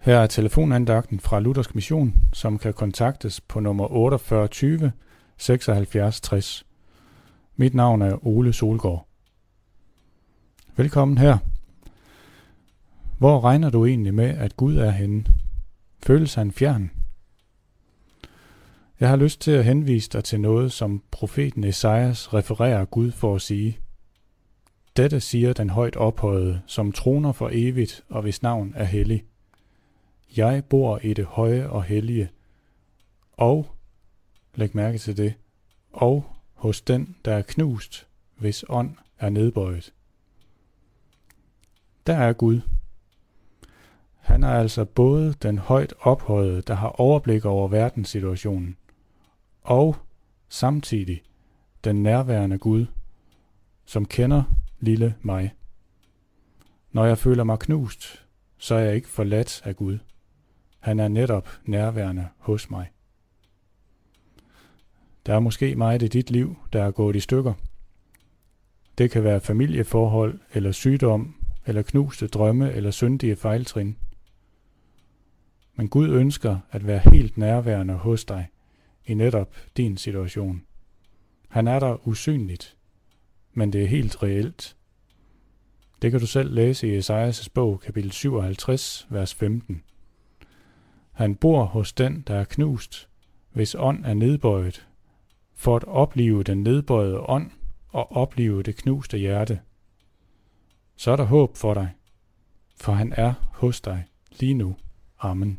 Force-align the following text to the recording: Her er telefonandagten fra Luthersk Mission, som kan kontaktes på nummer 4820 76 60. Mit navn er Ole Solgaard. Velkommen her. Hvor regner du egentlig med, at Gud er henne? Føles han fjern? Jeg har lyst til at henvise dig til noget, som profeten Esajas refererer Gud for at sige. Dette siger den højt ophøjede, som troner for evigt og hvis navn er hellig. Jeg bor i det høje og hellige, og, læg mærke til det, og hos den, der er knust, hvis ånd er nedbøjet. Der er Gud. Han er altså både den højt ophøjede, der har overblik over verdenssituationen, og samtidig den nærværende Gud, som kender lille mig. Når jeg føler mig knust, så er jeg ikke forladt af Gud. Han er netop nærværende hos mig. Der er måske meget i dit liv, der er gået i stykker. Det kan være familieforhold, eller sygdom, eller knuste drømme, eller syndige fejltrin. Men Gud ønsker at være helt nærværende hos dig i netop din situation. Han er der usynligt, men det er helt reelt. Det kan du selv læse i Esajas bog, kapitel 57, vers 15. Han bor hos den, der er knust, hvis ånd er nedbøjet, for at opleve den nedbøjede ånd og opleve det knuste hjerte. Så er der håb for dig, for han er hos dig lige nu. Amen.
Her 0.00 0.16
er 0.16 0.26
telefonandagten 0.26 1.20
fra 1.20 1.40
Luthersk 1.40 1.74
Mission, 1.74 2.14
som 2.32 2.58
kan 2.58 2.74
kontaktes 2.74 3.40
på 3.40 3.60
nummer 3.60 3.88
4820 3.88 4.92
76 5.36 6.20
60. 6.20 6.66
Mit 7.56 7.74
navn 7.74 8.02
er 8.02 8.26
Ole 8.26 8.52
Solgaard. 8.52 9.06
Velkommen 10.76 11.18
her. 11.18 11.38
Hvor 13.18 13.40
regner 13.40 13.70
du 13.70 13.86
egentlig 13.86 14.14
med, 14.14 14.28
at 14.28 14.56
Gud 14.56 14.76
er 14.76 14.90
henne? 14.90 15.24
Føles 16.02 16.34
han 16.34 16.52
fjern? 16.52 16.90
Jeg 19.00 19.08
har 19.08 19.16
lyst 19.16 19.40
til 19.40 19.50
at 19.50 19.64
henvise 19.64 20.10
dig 20.10 20.24
til 20.24 20.40
noget, 20.40 20.72
som 20.72 21.02
profeten 21.10 21.64
Esajas 21.64 22.34
refererer 22.34 22.84
Gud 22.84 23.10
for 23.10 23.34
at 23.34 23.42
sige. 23.42 23.78
Dette 24.96 25.20
siger 25.20 25.52
den 25.52 25.70
højt 25.70 25.96
ophøjede, 25.96 26.60
som 26.66 26.92
troner 26.92 27.32
for 27.32 27.50
evigt 27.52 28.04
og 28.08 28.22
hvis 28.22 28.42
navn 28.42 28.72
er 28.76 28.84
hellig. 28.84 29.24
Jeg 30.36 30.64
bor 30.64 30.98
i 31.02 31.14
det 31.14 31.24
høje 31.24 31.68
og 31.68 31.84
hellige, 31.84 32.30
og, 33.32 33.74
læg 34.54 34.76
mærke 34.76 34.98
til 34.98 35.16
det, 35.16 35.34
og 35.92 36.24
hos 36.52 36.80
den, 36.80 37.16
der 37.24 37.34
er 37.34 37.42
knust, 37.42 38.06
hvis 38.36 38.64
ånd 38.68 38.96
er 39.18 39.28
nedbøjet. 39.28 39.94
Der 42.06 42.16
er 42.16 42.32
Gud. 42.32 42.60
Han 44.16 44.42
er 44.42 44.48
altså 44.48 44.84
både 44.84 45.34
den 45.42 45.58
højt 45.58 45.94
ophøjede, 46.00 46.62
der 46.62 46.74
har 46.74 46.88
overblik 46.88 47.44
over 47.44 47.68
verdenssituationen, 47.68 48.76
og 49.62 49.96
samtidig 50.48 51.22
den 51.84 52.02
nærværende 52.02 52.58
Gud, 52.58 52.86
som 53.84 54.06
kender 54.06 54.42
lille 54.80 55.14
mig. 55.22 55.54
Når 56.92 57.04
jeg 57.04 57.18
føler 57.18 57.44
mig 57.44 57.58
knust, 57.58 58.26
så 58.58 58.74
er 58.74 58.80
jeg 58.80 58.94
ikke 58.94 59.08
forladt 59.08 59.62
af 59.64 59.76
Gud. 59.76 59.98
Han 60.80 61.00
er 61.00 61.08
netop 61.08 61.48
nærværende 61.64 62.28
hos 62.38 62.70
mig. 62.70 62.90
Der 65.26 65.34
er 65.34 65.40
måske 65.40 65.76
meget 65.76 66.02
i 66.02 66.08
dit 66.08 66.30
liv, 66.30 66.56
der 66.72 66.82
er 66.82 66.90
gået 66.90 67.16
i 67.16 67.20
stykker. 67.20 67.52
Det 68.98 69.10
kan 69.10 69.24
være 69.24 69.40
familieforhold, 69.40 70.40
eller 70.54 70.72
sygdom, 70.72 71.34
eller 71.66 71.82
knuste 71.82 72.26
drømme, 72.26 72.72
eller 72.72 72.90
syndige 72.90 73.36
fejltrin. 73.36 73.96
Men 75.74 75.88
Gud 75.88 76.08
ønsker 76.08 76.58
at 76.70 76.86
være 76.86 77.02
helt 77.12 77.38
nærværende 77.38 77.94
hos 77.94 78.24
dig 78.24 78.48
i 79.06 79.14
netop 79.14 79.54
din 79.76 79.96
situation. 79.96 80.62
Han 81.48 81.68
er 81.68 81.78
der 81.78 82.08
usynligt, 82.08 82.76
men 83.52 83.72
det 83.72 83.82
er 83.82 83.86
helt 83.86 84.22
reelt. 84.22 84.76
Det 86.02 86.10
kan 86.10 86.20
du 86.20 86.26
selv 86.26 86.54
læse 86.54 86.88
i 86.88 86.96
Esajas 86.96 87.48
bog, 87.48 87.80
kapitel 87.80 88.12
57, 88.12 89.06
vers 89.10 89.34
15. 89.34 89.82
Han 91.20 91.34
bor 91.36 91.64
hos 91.64 91.92
den, 91.92 92.24
der 92.26 92.34
er 92.34 92.44
knust, 92.44 93.08
hvis 93.52 93.76
ånd 93.78 94.04
er 94.04 94.14
nedbøjet, 94.14 94.88
for 95.54 95.76
at 95.76 95.84
opleve 95.84 96.42
den 96.42 96.62
nedbøjede 96.62 97.20
ånd 97.20 97.50
og 97.88 98.12
opleve 98.12 98.62
det 98.62 98.76
knuste 98.76 99.18
hjerte. 99.18 99.60
Så 100.96 101.10
er 101.10 101.16
der 101.16 101.24
håb 101.24 101.56
for 101.56 101.74
dig, 101.74 101.90
for 102.80 102.92
han 102.92 103.12
er 103.16 103.32
hos 103.54 103.80
dig 103.80 104.04
lige 104.30 104.54
nu. 104.54 104.76
Amen. 105.18 105.48